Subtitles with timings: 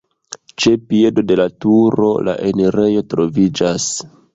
[0.63, 3.93] Ĉe piedo de la turo la enirejo troviĝas.